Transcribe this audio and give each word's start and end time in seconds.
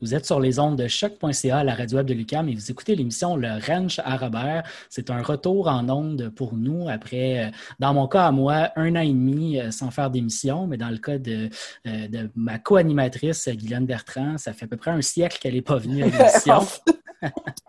Vous 0.00 0.14
êtes 0.14 0.24
sur 0.24 0.40
les 0.40 0.58
ondes 0.58 0.76
de 0.76 0.88
choc.ca, 0.88 1.62
la 1.62 1.74
radio 1.74 1.98
web 1.98 2.06
de 2.06 2.14
Lucam, 2.14 2.48
et 2.48 2.54
vous 2.54 2.70
écoutez 2.70 2.96
l'émission 2.96 3.36
Le 3.36 3.48
Ranch 3.66 3.98
à 3.98 4.16
Robert. 4.16 4.62
C'est 4.88 5.10
un 5.10 5.22
retour 5.22 5.68
en 5.68 5.88
ondes 5.90 6.30
pour 6.30 6.54
nous 6.54 6.88
après, 6.88 7.46
euh, 7.46 7.50
dans 7.78 7.92
mon 7.92 8.08
cas 8.08 8.26
à 8.26 8.32
moi, 8.32 8.70
un 8.76 8.96
an 8.96 9.00
et 9.00 9.08
demi 9.08 9.60
euh, 9.60 9.70
sans 9.70 9.90
faire 9.90 10.10
d'émission, 10.10 10.66
mais 10.66 10.78
dans 10.78 10.88
le 10.88 10.98
cas 10.98 11.18
de, 11.18 11.50
euh, 11.86 12.08
de 12.08 12.30
ma 12.34 12.58
co-animatrice, 12.58 13.48
Guylaine 13.48 13.86
Bertrand, 13.86 14.38
ça 14.38 14.52
fait 14.52 14.64
à 14.64 14.68
peu 14.68 14.76
près 14.76 14.90
un 14.90 15.02
siècle 15.02 15.38
qu'elle 15.40 15.54
n'est 15.54 15.62
pas 15.62 15.76
venue 15.76 16.02
à 16.02 16.06
l'émission. 16.06 16.60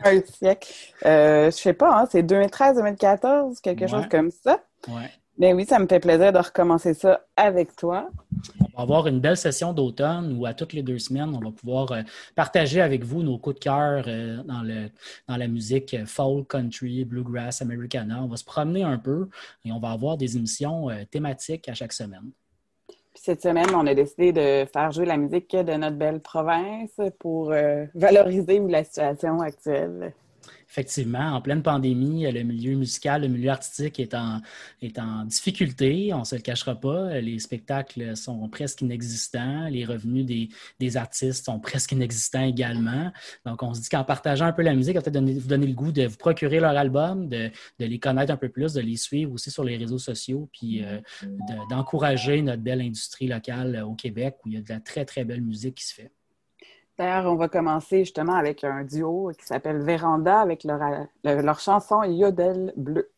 un 0.04 0.22
siècle. 0.22 0.74
Euh, 1.06 1.52
je 1.52 1.56
sais 1.56 1.74
pas, 1.74 2.02
hein, 2.02 2.08
c'est 2.10 2.24
2013-2014, 2.24 3.60
quelque 3.62 3.88
chose 3.88 4.06
comme 4.10 4.32
ça. 4.32 4.64
Ouais. 4.88 5.10
Mais 5.42 5.54
oui, 5.54 5.66
ça 5.66 5.80
me 5.80 5.88
fait 5.88 6.00
plaisir 6.00 6.32
de 6.32 6.38
recommencer 6.38 6.94
ça 6.94 7.26
avec 7.36 7.76
toi. 7.76 8.12
On 8.60 8.78
va 8.78 8.84
avoir 8.84 9.08
une 9.08 9.20
belle 9.20 9.38
session 9.38 9.74
d'automne 9.74 10.38
où 10.38 10.46
à 10.46 10.54
toutes 10.54 10.74
les 10.74 10.84
deux 10.84 11.00
semaines, 11.00 11.34
on 11.34 11.40
va 11.40 11.50
pouvoir 11.50 11.92
euh, 11.94 12.02
partager 12.36 12.80
avec 12.80 13.04
vous 13.04 13.24
nos 13.24 13.40
coups 13.40 13.56
de 13.56 13.60
cœur 13.62 14.04
euh, 14.06 14.44
dans, 14.44 14.62
le, 14.62 14.92
dans 15.28 15.38
la 15.38 15.48
musique 15.48 15.96
folk, 16.06 16.48
country, 16.48 17.06
bluegrass, 17.06 17.64
americana. 17.64 18.22
On 18.22 18.28
va 18.28 18.38
se 18.38 18.46
promener 18.46 18.84
un 18.84 19.00
peu 19.00 19.30
et 19.66 19.72
on 19.72 19.80
va 19.80 19.90
avoir 19.90 20.16
des 20.16 20.38
émissions 20.38 20.92
euh, 20.92 21.06
thématiques 21.10 21.68
à 21.68 21.74
chaque 21.74 21.94
semaine. 21.94 22.30
Puis 22.88 23.24
cette 23.24 23.42
semaine, 23.42 23.74
on 23.74 23.88
a 23.88 23.96
décidé 23.96 24.32
de 24.32 24.68
faire 24.72 24.92
jouer 24.92 25.08
la 25.08 25.18
musique 25.18 25.56
de 25.56 25.74
notre 25.74 25.98
belle 25.98 26.20
province 26.20 27.02
pour 27.18 27.52
valoriser 27.96 28.60
la 28.60 28.84
situation 28.84 29.42
actuelle 29.42 30.14
effectivement, 30.72 31.34
en 31.34 31.42
pleine 31.42 31.62
pandémie, 31.62 32.32
le 32.32 32.44
milieu 32.44 32.76
musical, 32.78 33.24
le 33.24 33.28
milieu 33.28 33.50
artistique 33.50 34.00
est 34.00 34.14
en, 34.14 34.42
est 34.82 34.98
difficulté, 35.26 36.14
on 36.14 36.20
ne 36.20 36.24
se 36.24 36.36
le 36.36 36.42
cachera 36.42 36.76
pas. 36.76 37.20
Les 37.20 37.40
spectacles 37.40 38.16
sont 38.16 38.48
presque 38.48 38.82
inexistants, 38.82 39.68
les 39.68 39.84
revenus 39.84 40.26
des, 40.26 40.48
des 40.80 40.96
artistes 40.96 41.44
sont 41.46 41.60
presque 41.60 41.92
inexistants 41.92 42.46
également. 42.46 43.12
Donc, 43.46 43.64
on 43.64 43.74
se 43.74 43.82
dit 43.82 43.90
qu'en 43.90 44.06
partageant 44.06 44.46
un 44.46 44.54
peu 44.54 44.62
la 44.62 44.74
musique, 44.74 44.96
on 44.98 45.02
peut-être 45.02 45.22
vous 45.22 45.48
donner 45.48 45.68
le 45.68 45.74
goût 45.74 45.92
de 45.92 46.08
vous 46.08 46.18
procurer 46.18 46.62
leur 46.62 46.78
album, 46.78 47.28
de, 47.28 47.52
de, 47.80 47.86
les 47.86 48.00
connaître 48.00 48.32
un 48.32 48.38
peu 48.38 48.48
plus, 48.48 48.74
de 48.74 48.82
les 48.82 48.96
suivre 48.96 49.34
aussi 49.34 49.52
sur 49.52 49.66
les 49.66 49.76
réseaux 49.76 50.00
sociaux, 50.00 50.48
puis 50.54 50.86
euh, 50.86 51.02
d'encourager 51.70 52.42
notre 52.42 52.62
belle 52.64 52.82
industrie 52.82 53.28
locale 53.28 53.84
au 53.86 53.96
Québec 53.96 54.38
où 54.46 54.48
il 54.48 54.54
y 54.54 54.58
a 54.58 54.62
de 54.62 54.70
la 54.70 54.80
très, 54.80 55.04
très 55.04 55.26
belle 55.26 55.42
musique 55.42 55.76
qui 55.76 55.86
se 55.86 55.94
fait. 55.94 56.12
D'ailleurs, 56.98 57.32
on 57.32 57.36
va 57.36 57.48
commencer 57.48 58.00
justement 58.00 58.36
avec 58.36 58.64
un 58.64 58.84
duo 58.84 59.32
qui 59.38 59.46
s'appelle 59.46 59.82
Véranda 59.82 60.40
avec 60.40 60.64
leur, 60.64 60.80
leur 61.24 61.60
chanson 61.60 62.04
Yodel 62.04 62.74
Bleu. 62.76 63.12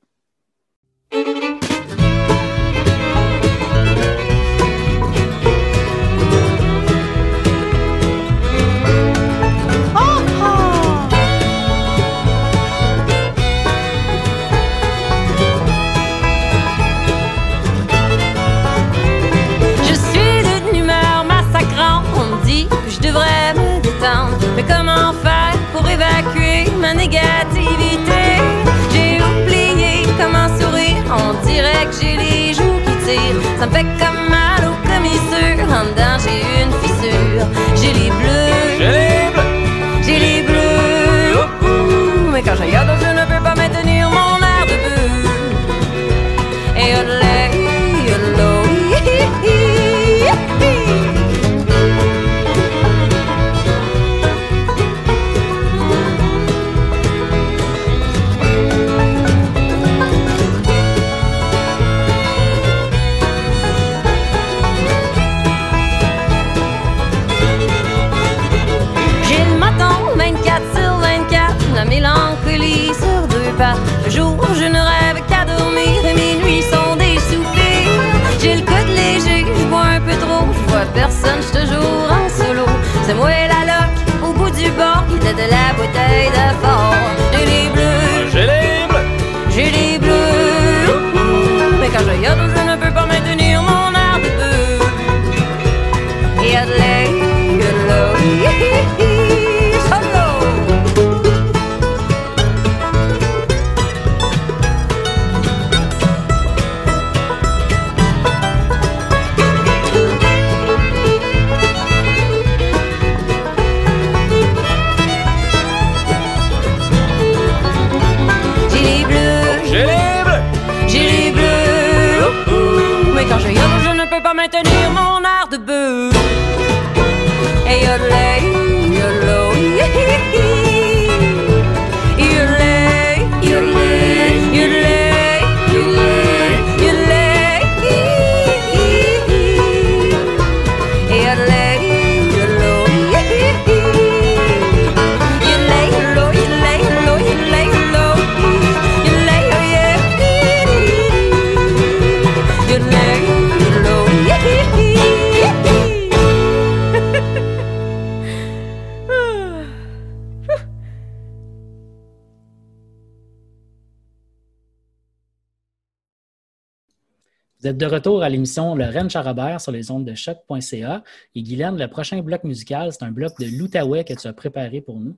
De 167.83 167.87
retour 167.89 168.23
à 168.23 168.29
l'émission 168.29 168.75
Le 168.75 168.85
Rennes 168.85 169.09
Charabert 169.09 169.59
sur 169.59 169.73
les 169.73 169.91
ondes 169.91 170.05
de 170.05 170.15
choc.ca. 170.15 171.03
Et 171.35 171.43
Guylaine, 171.43 171.77
le 171.77 171.89
prochain 171.89 172.21
bloc 172.21 172.45
musical, 172.45 172.93
c'est 172.93 173.03
un 173.03 173.11
bloc 173.11 173.33
de 173.41 173.57
l'Outaouais 173.57 174.05
que 174.05 174.13
tu 174.13 174.25
as 174.25 174.31
préparé 174.31 174.79
pour 174.79 175.01
nous. 175.01 175.17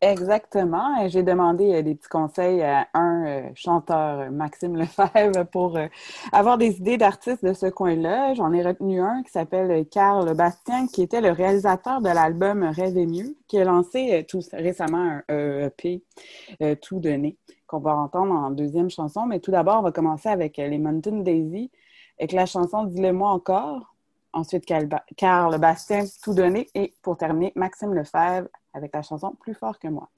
Exactement. 0.00 1.08
J'ai 1.08 1.22
demandé 1.22 1.72
euh, 1.74 1.82
des 1.82 1.94
petits 1.94 2.08
conseils 2.08 2.62
à 2.62 2.88
un 2.94 3.26
euh, 3.26 3.42
chanteur, 3.54 4.28
Maxime 4.32 4.76
Lefebvre, 4.76 5.46
pour 5.52 5.76
euh, 5.76 5.86
avoir 6.32 6.58
des 6.58 6.78
idées 6.78 6.96
d'artistes 6.96 7.44
de 7.44 7.52
ce 7.52 7.66
coin-là. 7.66 8.34
J'en 8.34 8.52
ai 8.52 8.62
retenu 8.64 9.00
un 9.00 9.22
qui 9.22 9.30
s'appelle 9.30 9.86
Carl 9.86 10.34
Bastien, 10.34 10.88
qui 10.88 11.02
était 11.02 11.20
le 11.20 11.30
réalisateur 11.30 12.00
de 12.00 12.08
l'album 12.08 12.64
Rêve 12.64 12.96
mieux, 12.96 13.36
qui 13.46 13.56
a 13.60 13.64
lancé 13.64 14.26
tout 14.28 14.40
récemment 14.52 15.20
un 15.28 15.66
EP 15.66 16.02
tout 16.82 16.98
donné, 16.98 17.36
qu'on 17.68 17.78
va 17.78 17.94
entendre 17.94 18.34
en 18.34 18.50
deuxième 18.50 18.90
chanson. 18.90 19.26
Mais 19.26 19.38
tout 19.38 19.52
d'abord, 19.52 19.78
on 19.78 19.82
va 19.82 19.92
commencer 19.92 20.28
avec 20.28 20.56
les 20.56 20.78
Mountain 20.78 21.18
Daisy, 21.18 21.70
avec 22.18 22.32
la 22.32 22.46
chanson 22.46 22.84
Dis-le-moi 22.84 23.30
encore. 23.30 23.94
Ensuite, 24.32 24.66
Carl 25.16 25.58
Bastien, 25.58 26.04
tout 26.22 26.34
donné. 26.34 26.68
Et 26.74 26.94
pour 27.02 27.16
terminer, 27.16 27.52
Maxime 27.54 27.94
Lefebvre 27.94 28.48
avec 28.74 28.92
la 28.94 29.02
chanson 29.02 29.36
Plus 29.40 29.54
fort 29.54 29.78
que 29.78 29.88
moi. 29.88 30.08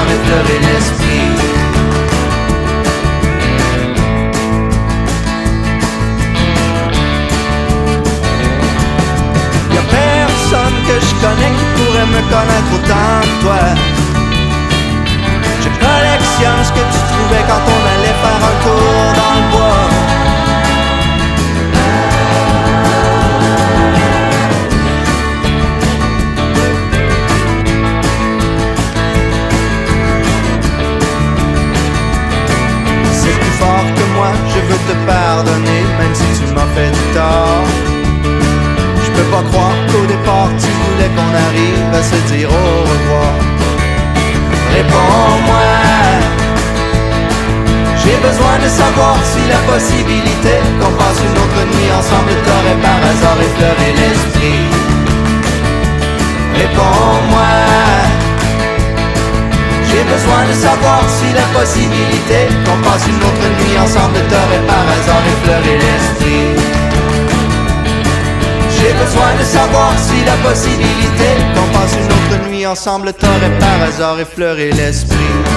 Hasard 0.00 0.10
effleuré 0.10 0.58
l'esprit. 0.58 1.30
Y'a 9.74 9.82
personne 9.90 10.76
que 10.86 10.96
je 11.06 11.14
connais 11.22 11.52
qui 11.58 11.66
pourrait 11.76 12.06
me 12.06 12.22
connaître 12.32 12.70
autant 12.74 13.20
que 13.22 13.42
toi. 13.42 13.62
Je 15.62 15.68
collectionne 15.68 16.64
ce 16.64 16.72
que 16.72 16.84
tu 16.92 17.00
trouvais 17.10 17.44
quand 17.48 17.64
on 17.66 17.79
qu'on 49.70 50.92
passe 50.92 51.20
une 51.22 51.38
autre 51.38 51.62
nuit 51.72 51.90
ensemble 51.96 52.32
t'aurait 52.44 52.80
par 52.82 52.98
hasard 53.08 53.38
effleuré 53.40 53.92
l'esprit. 54.00 54.60
Réponds-moi. 56.54 57.52
J'ai 59.88 60.04
besoin 60.04 60.42
de 60.48 60.54
savoir 60.54 61.02
si 61.08 61.32
la 61.34 61.46
possibilité 61.58 62.48
qu'on 62.64 62.78
passe 62.88 63.06
une 63.06 63.22
autre 63.28 63.46
nuit 63.58 63.78
ensemble 63.78 64.18
t'aurait 64.30 64.66
par 64.66 64.84
hasard 64.94 65.24
effleuré 65.34 65.78
l'esprit. 65.84 66.46
J'ai 68.76 68.92
besoin 68.92 69.30
de 69.38 69.44
savoir 69.44 69.92
si 69.98 70.24
la 70.24 70.36
possibilité 70.48 71.28
qu'on 71.54 71.78
passe 71.78 71.94
une 71.94 72.12
autre 72.18 72.48
nuit 72.48 72.66
ensemble 72.66 73.12
t'aurait 73.12 73.58
par 73.58 73.88
hasard 73.88 74.18
effleuré 74.18 74.72
l'esprit. 74.72 75.49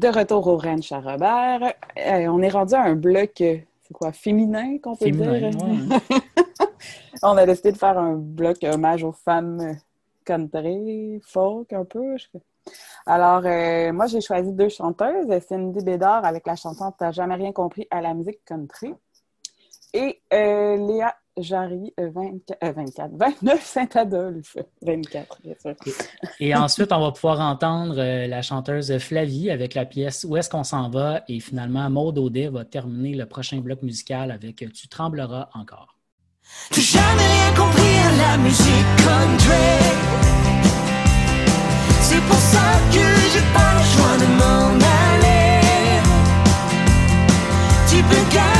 De 0.00 0.08
retour 0.08 0.46
au 0.46 0.56
ranch 0.56 0.92
à 0.92 1.00
Robert. 1.00 1.74
Euh, 1.98 2.26
on 2.28 2.40
est 2.40 2.48
rendu 2.48 2.74
à 2.74 2.82
un 2.84 2.94
bloc, 2.94 3.32
euh, 3.42 3.58
c'est 3.82 3.92
quoi, 3.92 4.12
féminin 4.12 4.78
qu'on 4.78 4.96
peut 4.96 5.04
Féminin, 5.04 5.50
dire? 5.50 5.62
ouais. 5.62 6.18
on 7.22 7.36
a 7.36 7.44
décidé 7.44 7.72
de 7.72 7.76
faire 7.76 7.98
un 7.98 8.14
bloc 8.14 8.56
hommage 8.62 9.04
aux 9.04 9.12
femmes 9.12 9.76
country, 10.24 11.20
folk 11.22 11.72
un 11.74 11.84
peu. 11.84 12.16
je- 12.16 12.38
Alors, 13.04 13.42
euh, 13.44 13.92
moi, 13.92 14.06
j'ai 14.06 14.22
choisi 14.22 14.52
deux 14.52 14.70
chanteuses. 14.70 15.26
Cindy 15.46 15.84
Bédard 15.84 16.24
avec 16.24 16.46
la 16.46 16.56
chanson 16.56 16.92
T'as 16.98 17.12
jamais 17.12 17.34
rien 17.34 17.52
compris 17.52 17.86
à 17.90 18.00
la 18.00 18.14
musique 18.14 18.42
country. 18.46 18.94
Et 19.92 20.22
euh, 20.32 20.76
Léa 20.76 21.14
Jarry, 21.42 21.92
euh, 21.98 22.10
24, 22.10 23.10
29 23.12 23.54
euh, 23.54 23.56
Saint-Adolphe, 23.62 24.56
24, 24.82 25.38
bien 25.42 25.54
sûr. 25.60 25.74
Et 26.38 26.54
ensuite, 26.54 26.92
on 26.92 27.00
va 27.00 27.12
pouvoir 27.12 27.40
entendre 27.40 27.96
euh, 27.98 28.26
la 28.26 28.42
chanteuse 28.42 28.96
Flavie 28.98 29.50
avec 29.50 29.74
la 29.74 29.84
pièce 29.84 30.24
Où 30.28 30.36
est-ce 30.36 30.50
qu'on 30.50 30.64
s'en 30.64 30.90
va? 30.90 31.22
Et 31.28 31.40
finalement, 31.40 31.88
Maud 31.90 32.18
Audet 32.18 32.48
va 32.48 32.64
terminer 32.64 33.14
le 33.14 33.26
prochain 33.26 33.58
bloc 33.58 33.82
musical 33.82 34.30
avec 34.30 34.64
Tu 34.72 34.88
trembleras 34.88 35.48
encore. 35.54 35.96
J'ai 36.72 36.80
jamais 36.80 37.26
rien 37.26 37.54
compris 37.56 37.96
à 38.06 38.16
la 38.16 38.38
musique 38.38 38.96
country. 38.96 40.10
C'est 42.02 42.22
pour 42.22 42.36
ça 42.36 42.80
que 42.92 43.04
j'ai 43.32 43.46
pas 43.54 43.74
le 43.74 43.84
choix 43.92 44.16
de 44.18 44.26
m'en 44.38 44.74
aller. 44.74 46.00
Tu 47.88 48.02
peux 48.02 48.34
garder 48.34 48.59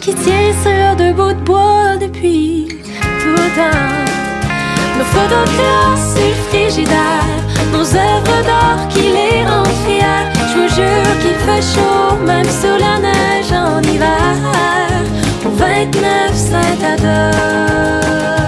qui 0.00 0.14
tient 0.14 0.52
sur 0.62 0.96
deux 0.96 1.12
bouts 1.12 1.32
de 1.32 1.40
bois 1.44 1.96
depuis 2.00 2.68
tout 3.22 3.48
temps. 3.56 3.88
Nos 4.98 5.04
photographes 5.04 6.14
sur 6.14 6.34
frigidaire, 6.48 7.40
nos 7.72 7.80
œuvres 7.80 8.42
d'art 8.46 8.88
qui 8.88 9.02
les 9.02 9.44
rendent 9.46 9.78
fiers. 9.84 10.26
Je 10.48 10.54
vous 10.58 10.70
jure 10.74 11.12
qu'il 11.20 11.38
fait 11.46 11.64
chaud, 11.74 12.16
même 12.24 12.46
sous 12.46 12.78
la 12.78 12.94
neige 12.98 13.52
en 13.52 13.82
hiver. 13.82 14.36
Au 15.44 15.50
29 15.50 16.34
Saint-Adore. 16.34 18.39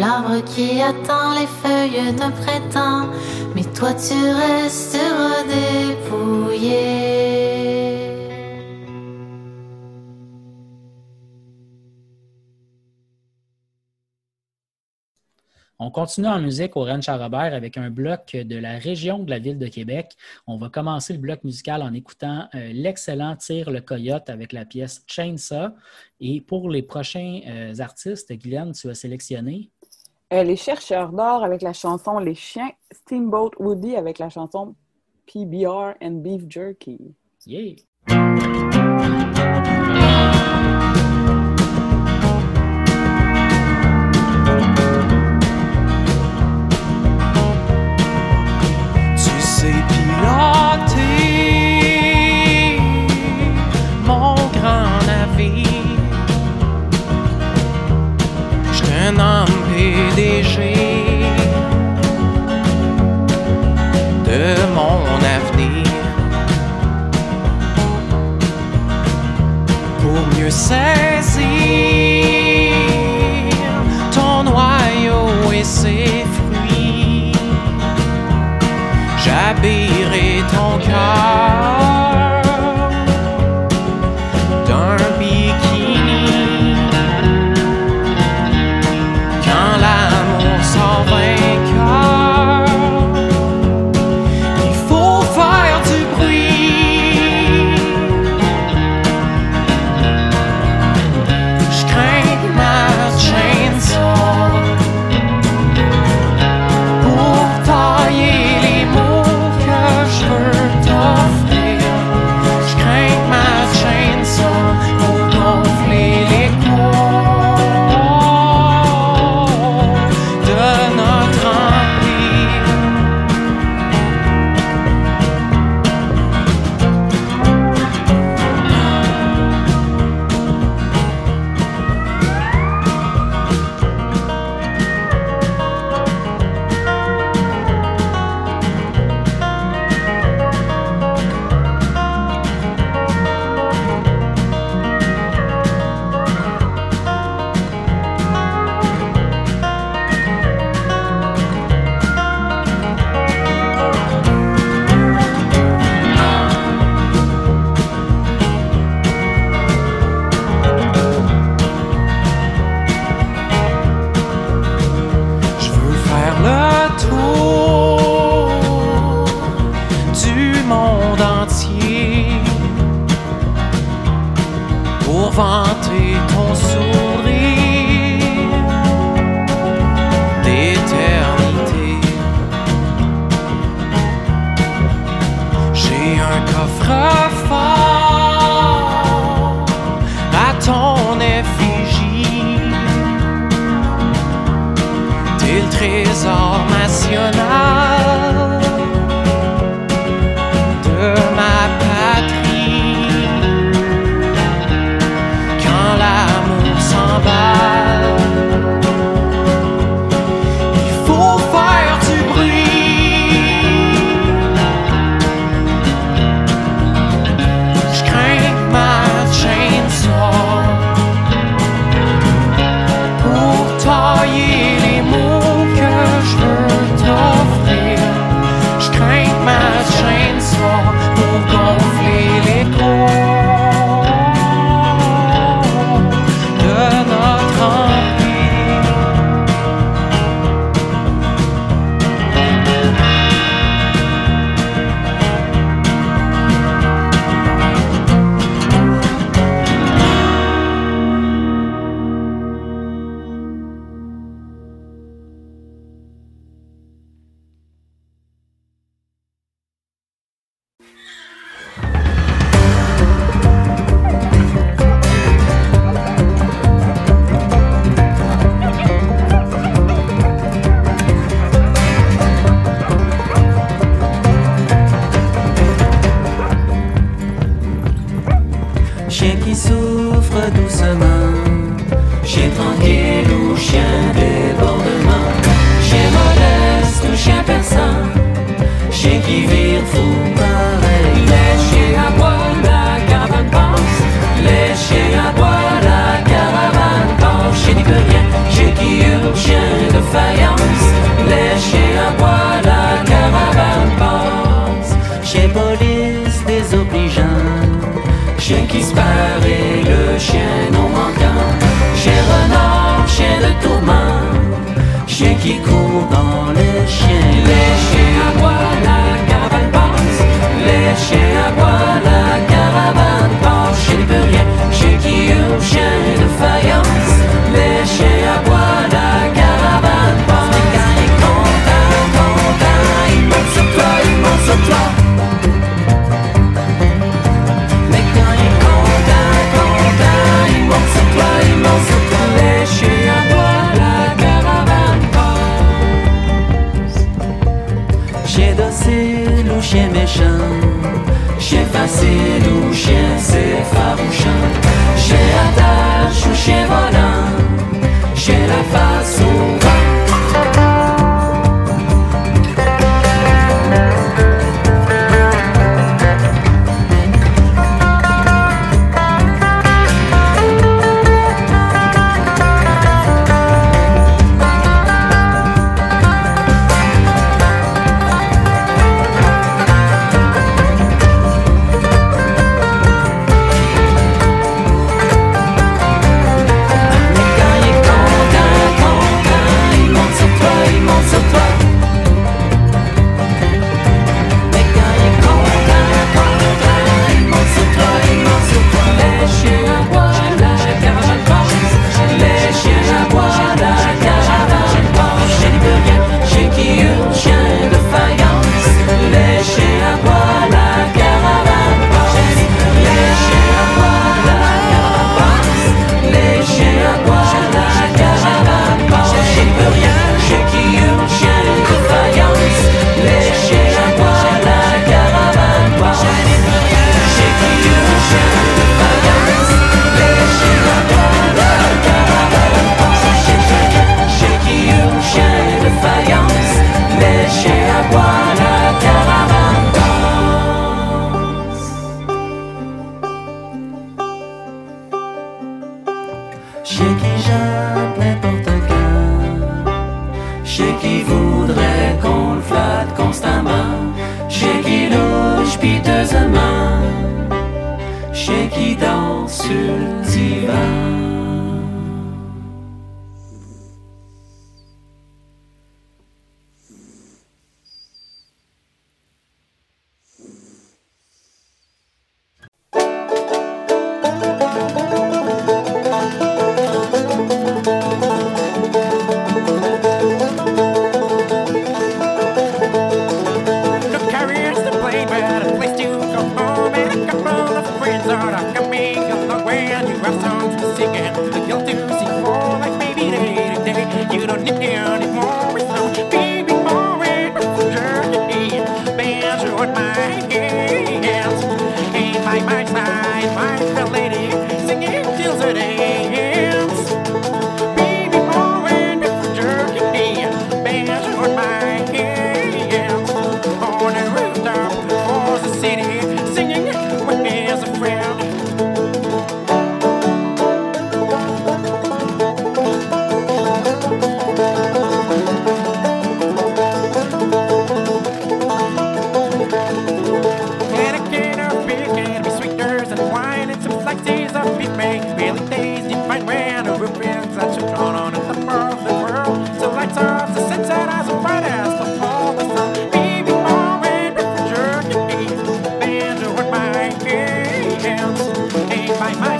L'arbre 0.00 0.42
qui 0.44 0.80
attend 0.80 1.32
les 1.38 1.46
feuilles 1.46 2.12
d'un 2.12 2.30
printemps, 2.30 3.08
mais 3.54 3.64
toi 3.74 3.92
tu 3.94 4.14
resteras 4.14 5.42
dépouillé. 5.48 7.51
On 15.84 15.90
continue 15.90 16.28
en 16.28 16.40
musique 16.40 16.76
au 16.76 16.84
Ranch 16.84 17.08
à 17.08 17.16
Robert 17.16 17.52
avec 17.52 17.76
un 17.76 17.90
bloc 17.90 18.36
de 18.36 18.56
la 18.56 18.78
région 18.78 19.18
de 19.18 19.30
la 19.30 19.40
ville 19.40 19.58
de 19.58 19.66
Québec. 19.66 20.12
On 20.46 20.56
va 20.56 20.68
commencer 20.68 21.12
le 21.12 21.18
bloc 21.18 21.42
musical 21.42 21.82
en 21.82 21.92
écoutant 21.92 22.46
euh, 22.54 22.70
l'excellent 22.72 23.34
Tire 23.34 23.68
le 23.68 23.80
Coyote 23.80 24.30
avec 24.30 24.52
la 24.52 24.64
pièce 24.64 25.02
Chainsaw. 25.08 25.70
Et 26.20 26.40
pour 26.40 26.70
les 26.70 26.82
prochains 26.82 27.40
euh, 27.48 27.74
artistes, 27.80 28.32
Guylaine, 28.32 28.70
tu 28.70 28.90
as 28.90 28.94
sélectionné? 28.94 29.70
Euh, 30.32 30.44
les 30.44 30.54
chercheurs 30.54 31.10
d'or 31.10 31.42
avec 31.42 31.62
la 31.62 31.72
chanson 31.72 32.20
Les 32.20 32.36
Chiens, 32.36 32.70
Steamboat 32.92 33.50
Woody 33.58 33.96
avec 33.96 34.20
la 34.20 34.28
chanson 34.28 34.76
PBR 35.26 35.94
and 36.00 36.22
Beef 36.22 36.44
Jerky. 36.48 37.16
Yeah! 37.44 38.81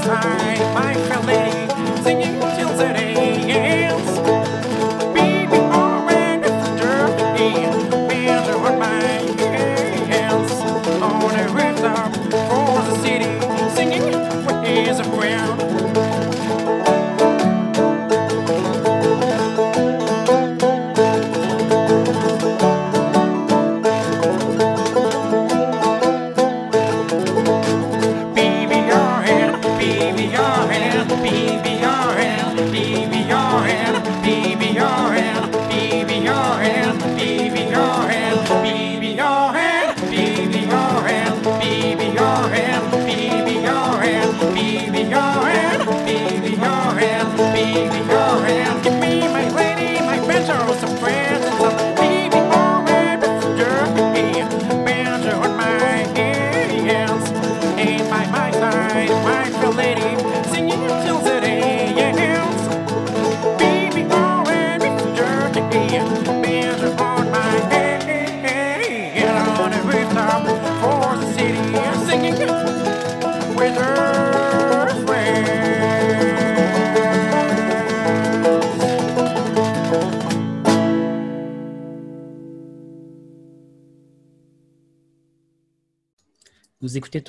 time, 0.03 0.75
my 0.75 0.95
feeling. 0.95 1.42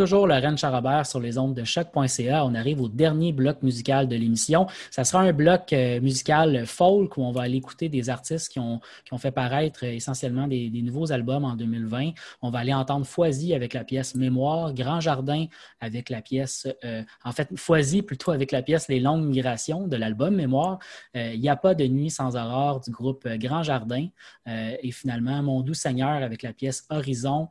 Toujours 0.04 0.28
Lorraine 0.28 0.58
Charabert 0.58 1.06
sur 1.06 1.22
les 1.22 1.38
ondes 1.38 1.54
de 1.54 1.64
choc.ca. 1.64 2.46
On 2.46 2.56
arrive 2.56 2.82
au 2.82 2.90
dernier 2.90 3.32
bloc 3.32 3.64
musical 3.64 4.10
de 4.10 4.18
l'émission. 4.18 4.68
Ça 4.92 5.06
sera 5.06 5.22
un 5.22 5.32
bloc 5.32 5.72
euh, 5.72 6.02
musical 6.02 6.66
folk 6.66 7.16
où 7.16 7.22
on 7.22 7.32
va 7.32 7.44
aller 7.44 7.56
écouter 7.56 7.88
des 7.88 8.10
artistes 8.10 8.52
qui 8.52 8.60
ont, 8.60 8.82
qui 9.06 9.14
ont 9.14 9.18
fait 9.18 9.32
paraître 9.32 9.86
euh, 9.86 9.94
essentiellement 9.94 10.46
des, 10.46 10.70
nouveaux 10.84 11.14
albums 11.14 11.46
en 11.46 11.56
2020. 11.56 12.12
On 12.42 12.50
va 12.50 12.60
aller 12.60 12.74
entendre 12.74 13.06
Foisy 13.06 13.54
avec 13.54 13.74
la 13.74 13.86
pièce 13.86 14.14
Mémoire, 14.16 14.74
Grand 14.74 15.00
Jardin 15.00 15.46
avec 15.80 16.10
la 16.10 16.22
pièce, 16.22 16.68
euh, 16.84 17.02
en 17.24 17.32
fait, 17.32 17.48
Foisy 17.56 18.02
plutôt 18.02 18.32
avec 18.32 18.52
la 18.52 18.62
pièce 18.62 18.90
Les 18.90 19.00
Longues 19.00 19.24
Migrations 19.24 19.88
de 19.88 19.96
l'album 19.96 20.36
Mémoire. 20.36 20.80
Il 21.16 21.40
n'y 21.40 21.48
a 21.48 21.56
pas 21.56 21.76
de 21.76 21.86
nuit 21.88 22.10
sans 22.10 22.36
aurore 22.36 22.82
du 22.82 22.92
groupe 22.92 23.26
Grand 23.26 23.64
Jardin. 23.64 24.08
Et 24.48 24.92
finalement, 24.92 25.42
Mon 25.42 25.62
doux 25.62 25.74
Seigneur 25.74 26.22
avec 26.22 26.44
la 26.44 26.52
pièce 26.52 26.86
Horizon. 26.90 27.48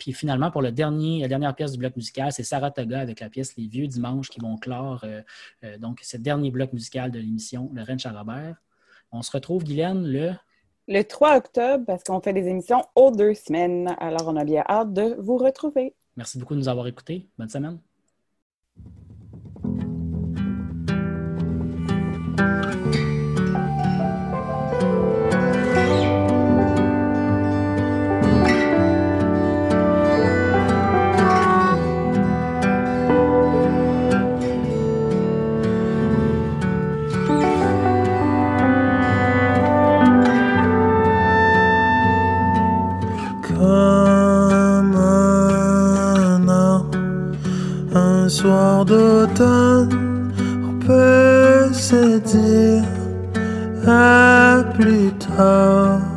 Puis 0.00 0.14
finalement, 0.14 0.50
pour 0.50 0.62
le 0.62 0.72
dernier, 0.72 1.20
la 1.20 1.28
dernière 1.28 1.54
pièce 1.54 1.72
du 1.72 1.78
bloc 1.78 1.94
musical, 1.94 2.32
c'est 2.32 2.42
Saratoga 2.42 3.00
avec 3.00 3.20
la 3.20 3.28
pièce 3.28 3.54
Les 3.56 3.66
Vieux 3.66 3.86
Dimanches 3.86 4.30
qui 4.30 4.40
vont 4.40 4.56
clore 4.56 5.04
euh, 5.04 5.20
euh, 5.62 5.76
donc 5.76 6.00
ce 6.02 6.16
dernier 6.16 6.50
bloc 6.50 6.72
musical 6.72 7.10
de 7.10 7.18
l'émission 7.18 7.70
Lorraine 7.74 7.98
Charabert. 7.98 8.56
On 9.12 9.20
se 9.20 9.30
retrouve, 9.30 9.62
Guylaine, 9.62 10.06
le? 10.06 10.32
Le 10.88 11.02
3 11.02 11.36
octobre, 11.36 11.84
parce 11.86 12.02
qu'on 12.02 12.20
fait 12.20 12.32
des 12.32 12.48
émissions 12.48 12.82
aux 12.94 13.10
deux 13.10 13.34
semaines. 13.34 13.94
Alors, 13.98 14.26
on 14.26 14.36
a 14.36 14.44
bien 14.44 14.64
hâte 14.66 14.92
de 14.94 15.16
vous 15.18 15.36
retrouver. 15.36 15.94
Merci 16.16 16.38
beaucoup 16.38 16.54
de 16.54 16.60
nous 16.60 16.68
avoir 16.68 16.86
écoutés. 16.86 17.28
Bonne 17.38 17.50
semaine. 17.50 17.78
Soir 48.40 48.86
d'automne, 48.86 50.32
on 50.66 50.74
peut 50.86 51.70
se 51.74 52.18
dire 52.20 52.84
à 53.86 54.64
plus 54.74 55.12
tard. 55.18 56.09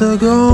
La 0.00 0.06
seconde, 0.06 0.47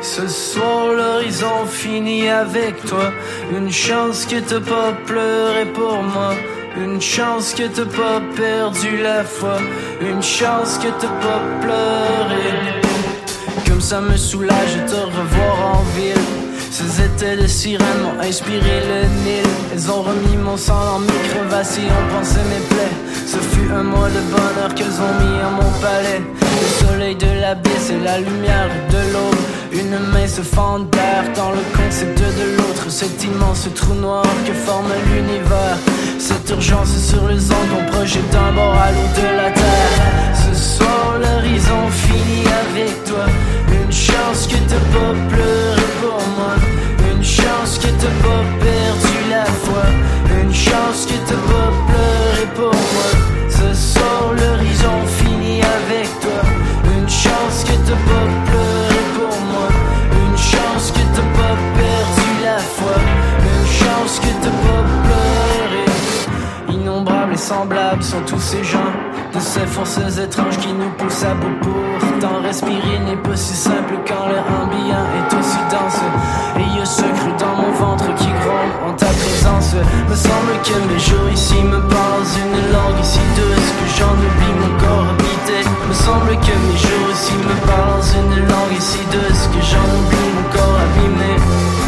Ce 0.00 0.28
soir 0.28 0.92
l'horizon 0.96 1.66
finit 1.66 2.28
avec 2.28 2.84
toi. 2.84 3.12
Une 3.50 3.70
chance 3.72 4.26
que 4.26 4.38
t'as 4.40 4.60
pas 4.60 4.92
pleuré 5.06 5.64
pour 5.74 6.02
moi. 6.02 6.34
Une 6.76 7.00
chance 7.00 7.52
que 7.52 7.64
t'as 7.64 7.84
pas 7.84 8.20
perdu 8.36 8.98
la 9.02 9.24
foi. 9.24 9.58
Une 10.00 10.22
chance 10.22 10.78
que 10.78 10.88
t'as 11.00 11.08
pas 11.08 11.42
pleuré. 11.60 12.80
Comme 13.66 13.80
ça 13.80 14.00
me 14.00 14.16
soulage 14.16 14.76
de 14.76 14.88
te 14.88 14.96
revoir 14.96 15.78
en 15.78 15.82
ville. 15.98 16.14
Ces 16.70 17.02
étés 17.02 17.42
de 17.42 17.48
sirène 17.48 17.86
m'ont 18.04 18.20
inspiré 18.22 18.60
le 18.60 19.08
Nil. 19.24 19.50
Elles 19.72 19.90
ont 19.90 20.02
remis 20.02 20.36
mon 20.36 20.56
sang 20.56 20.78
dans 20.84 20.98
mes 21.00 21.28
crevasses 21.28 21.76
et 21.78 21.86
ont 21.86 22.16
pensé 22.16 22.38
mes 22.50 22.64
plaies. 22.68 22.96
Ce 23.26 23.36
fut 23.36 23.68
un 23.72 23.82
mois 23.82 24.08
de 24.08 24.20
bonheur 24.30 24.74
qu'elles 24.76 24.86
ont 24.86 25.14
mis 25.24 25.40
à 25.40 25.50
mon 25.50 25.70
palais. 25.80 26.22
Le 26.40 26.86
soleil 26.86 27.16
de 27.16 27.40
la 27.40 27.54
baie 27.56 27.67
c'est 27.88 28.04
la 28.04 28.18
lumière 28.18 28.70
de 28.90 29.00
l'aube. 29.12 29.44
Une 29.72 29.96
main 30.12 30.26
se 30.26 30.42
fend 30.42 30.80
d'air 30.92 31.22
dans 31.34 31.52
le 31.52 31.64
concept 31.76 32.18
de 32.18 32.56
l'autre. 32.56 32.86
Cet 32.90 33.24
immense 33.24 33.66
trou 33.74 33.94
noir 33.94 34.26
que 34.46 34.52
forme 34.52 34.92
l'univers. 35.08 35.78
Cette 36.18 36.50
urgence 36.50 36.94
sur 37.10 37.26
les 37.28 37.42
ondes 37.56 37.70
qu'on 37.70 37.86
projette 37.92 38.28
d'un 38.30 38.52
bord 38.52 38.76
à 38.86 38.90
l'autre 38.92 39.16
de 39.22 39.30
la 39.40 39.50
terre. 39.62 39.94
Ce 40.44 40.52
soir, 40.74 41.04
l'horizon 41.22 41.82
finit 42.04 42.46
avec 42.64 42.92
toi. 43.04 43.26
Une 43.80 43.92
chance 44.06 44.40
que 44.50 44.58
t'as 44.70 44.86
pas 44.94 45.12
pleuré 45.30 45.86
pour 46.02 46.22
moi. 46.36 46.54
Une 47.10 47.24
chance 47.24 47.78
que 47.82 47.90
t'as 48.00 48.16
pas 48.26 48.42
perdu 48.66 49.16
la 49.30 49.46
foi. 49.64 49.84
Une 50.40 50.54
chance 50.66 51.00
que 51.08 51.18
t'as 51.28 51.42
pas 51.52 51.70
pleuré 51.88 52.44
pour 52.54 52.74
moi. 52.94 53.10
Ce 53.48 53.68
soir, 53.92 54.17
semblables 67.48 68.02
sont 68.02 68.20
tous 68.26 68.40
ces 68.40 68.62
gens. 68.62 68.92
De 69.32 69.40
ces 69.40 69.66
forces 69.66 70.18
étranges 70.18 70.58
qui 70.58 70.72
nous 70.72 70.90
poussent 70.98 71.24
à 71.24 71.34
bout 71.34 71.56
pourtant 71.62 72.42
respirer 72.42 72.98
n'est 73.06 73.22
pas 73.26 73.36
si 73.36 73.54
simple 73.54 73.94
quand 74.06 74.28
l'air 74.28 74.44
ambiant 74.60 75.06
est 75.18 75.30
aussi 75.34 75.62
dense. 75.72 76.00
Et 76.60 76.76
y 76.76 76.80
a 76.80 76.84
ce 76.84 77.08
cru 77.16 77.32
dans 77.40 77.56
mon 77.60 77.72
ventre 77.72 78.08
qui 78.16 78.28
gronde 78.42 78.74
en 78.86 78.92
ta 78.92 79.06
présence. 79.06 79.72
Me 80.10 80.14
semble 80.14 80.54
que 80.66 80.76
mes 80.92 81.00
jours 81.00 81.30
ici 81.32 81.60
me 81.62 81.80
parlent 81.88 82.32
une 82.44 82.72
langue 82.72 83.02
si 83.02 83.24
douce 83.38 83.70
que 83.78 83.86
j'en 83.96 84.14
oublie 84.26 84.54
mon 84.60 84.72
corps 84.82 85.08
habité. 85.12 85.58
Me 85.88 85.94
semble 85.94 86.32
que 86.44 86.54
mes 86.64 86.78
jours 86.84 87.08
ici 87.16 87.32
me 87.48 87.56
parlent 87.66 88.10
une 88.20 88.40
langue 88.44 88.80
si 88.80 89.00
douce 89.14 89.44
que 89.54 89.60
j'en 89.70 89.88
oublie 89.96 90.30
mon 90.36 90.46
corps 90.52 90.80
abîmé 90.84 91.87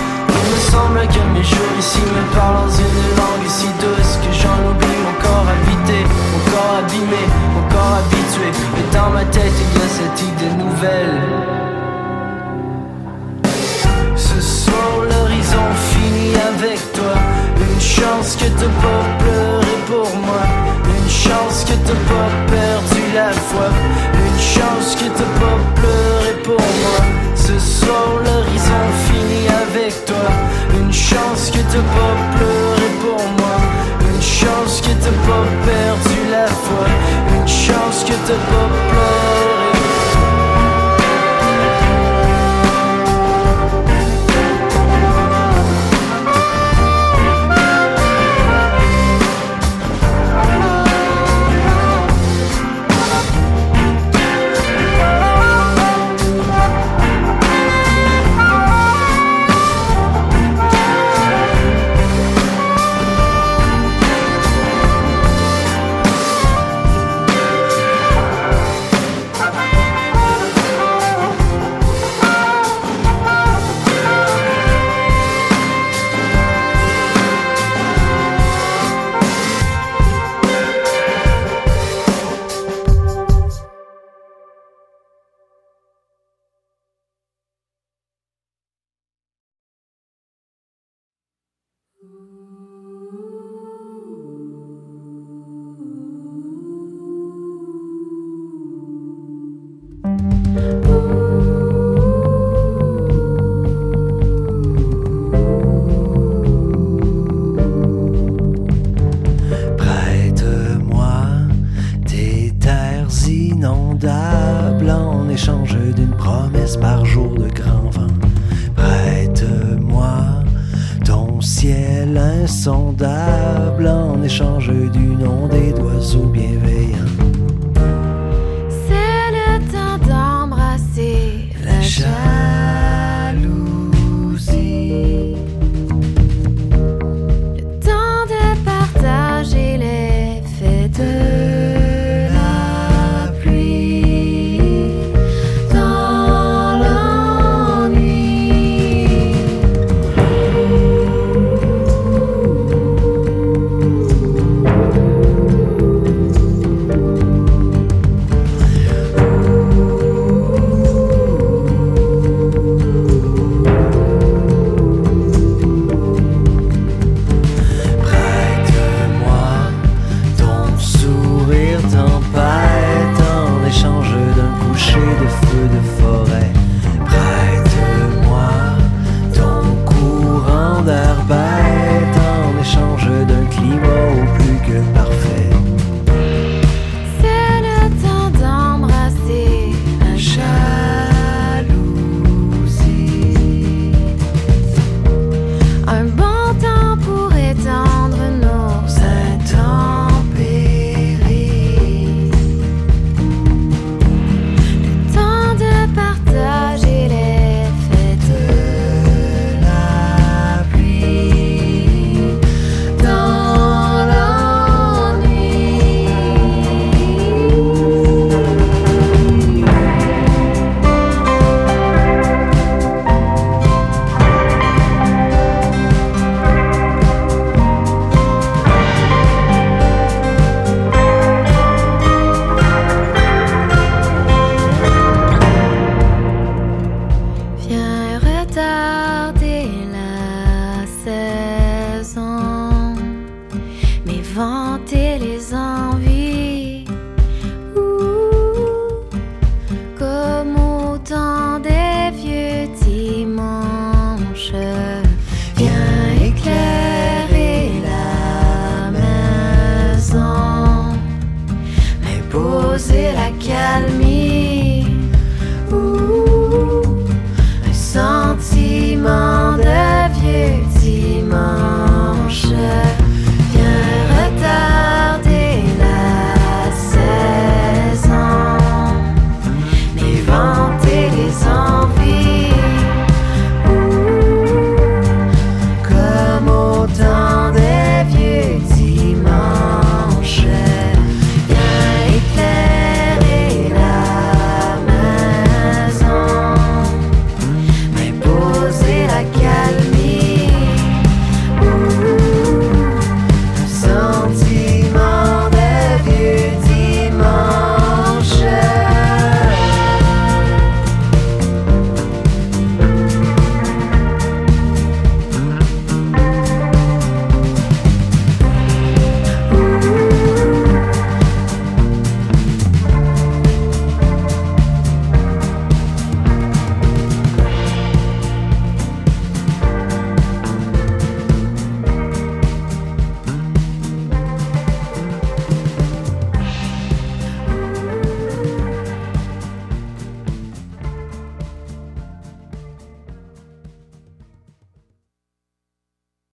il 0.60 0.70
semble 0.70 1.00
que 1.08 1.22
mes 1.32 1.44
jours 1.44 1.74
ici 1.78 2.00
me 2.00 2.34
parlent 2.34 2.68
une 2.68 3.16
langue 3.16 3.48
si 3.48 3.66
douce 3.80 4.18
que 4.22 4.32
j'en 4.40 4.58
oublie 4.70 5.00
mon 5.06 5.16
corps 5.22 5.48
habité, 5.56 6.04
mon 6.32 6.50
corps 6.50 6.76
abîmé, 6.80 7.24
mon 7.54 7.64
corps 7.72 7.98
habitué. 8.00 8.48
Et 8.78 8.94
dans 8.94 9.10
ma 9.10 9.24
tête 9.24 9.56
il 9.64 9.70
y 9.78 9.82
a 9.82 9.88
cette 9.88 10.20
idée 10.30 10.54
nouvelle. 10.62 11.20
Ce 14.16 14.40
soir 14.40 14.92
l'horizon 15.10 15.66
finit 15.90 16.36
avec 16.52 16.80
toi. 16.92 17.14
Une 17.56 17.80
chance 17.80 18.36
que 18.36 18.46
t'as 18.58 18.74
pas 18.82 19.19
pas 31.78 32.14
pour 33.00 33.22
moi. 33.38 33.58
Une 34.00 34.22
chance 34.22 34.80
que 34.80 34.88
t'as 34.88 35.18
pas 35.26 35.46
perdu 35.64 36.30
la 36.30 36.46
foi. 36.46 36.86
Une 37.36 37.48
chance 37.48 38.04
que 38.04 38.12
t'as 38.26 38.34
pas 38.34 38.68
pleuré. 38.88 39.09